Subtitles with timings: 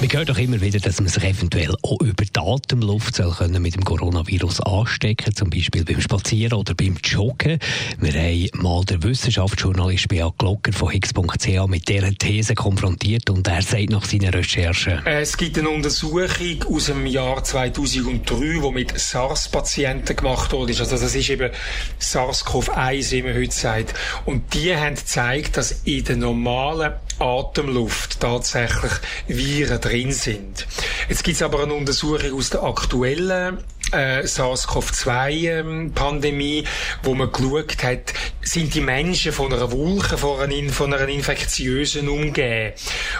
[0.00, 3.60] wir hören doch immer wieder, dass man sich eventuell auch über die Atemluft soll können
[3.60, 7.58] mit dem Coronavirus anstecken zum Beispiel beim Spazieren oder beim Joggen.
[7.98, 13.60] Wir haben mal den Wissenschaftsjournalist Beat Glocker von Higgs.ch mit dieser These konfrontiert und er
[13.60, 15.04] sagt nach seinen Recherchen.
[15.04, 16.28] Es gibt eine Untersuchung
[16.72, 20.74] aus dem Jahr 2003, die mit SARS-Patienten gemacht wurde.
[20.78, 21.50] Also das ist eben
[21.98, 23.94] SARS-CoV-1, wie man heute sagt.
[24.26, 28.92] Und die haben gezeigt, dass in der normalen Atemluft tatsächlich
[29.26, 30.68] Viren drin sind.
[31.08, 33.58] Jetzt gibt es aber eine Untersuchung aus der aktuellen
[33.92, 36.66] äh, SARS-CoV-2-Pandemie, ähm,
[37.02, 38.12] wo man geschaut hat,
[38.42, 42.74] sind die Menschen von einer Wolke, von einer, von einer infektiösen umgeben.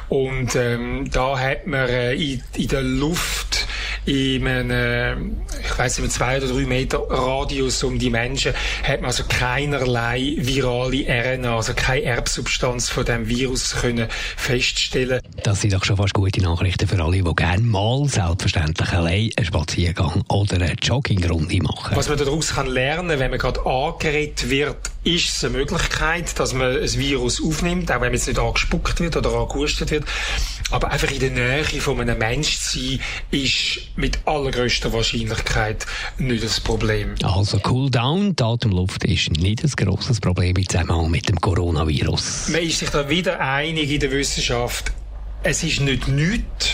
[0.08, 3.47] Und ähm, da hat man äh, in, in der Luft
[4.06, 9.08] in einem, ich weiß nicht, zwei oder drei Meter Radius um die Menschen hat man
[9.08, 15.20] also keinerlei virale RNA, also keine Erbsubstanz von dem Virus können feststellen.
[15.42, 19.46] Das sind doch schon fast gute Nachrichten für alle, die gerne mal selbstverständlich allein einen
[19.46, 21.96] Spaziergang oder eine Joggingrunde machen.
[21.96, 26.52] Was man daraus kann lernen, wenn man gerade angeredet wird, ist es eine Möglichkeit, dass
[26.52, 30.04] man ein Virus aufnimmt, auch wenn jetzt nicht angespuckt wird oder angehustet wird.
[30.70, 35.86] Aber einfach in der Nähe von einem Mensch zu sein, ist mit allergrößter Wahrscheinlichkeit
[36.18, 37.14] nicht das Problem.
[37.22, 42.48] Also Cool Down, die Atemluft ist nicht ein grosses Problem im Zusammenhang mit dem Coronavirus.
[42.48, 44.92] Man ist sich da wieder einig in der Wissenschaft.
[45.42, 46.70] Es ist nicht nichts,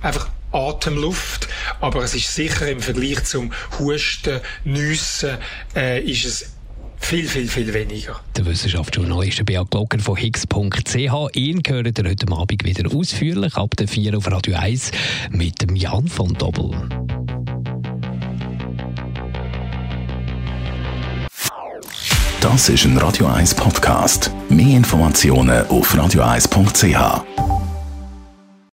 [0.00, 1.48] einfach Atemluft,
[1.80, 5.38] aber es ist sicher im Vergleich zum Husten, Nüssen,
[5.74, 6.53] äh, ist es
[7.04, 8.20] viel, viel, viel weniger.
[8.36, 11.36] Der Wissenschaftsjournalist Beat Glocker von Higgs.ch.
[11.36, 14.90] Ihn gehört er heute Abend wieder ausführlich ab der 4 auf Radio 1
[15.30, 16.70] mit dem Jan von Dobbel.
[22.40, 24.30] Das ist ein Radio 1 Podcast.
[24.48, 27.53] Mehr Informationen auf radio1.ch.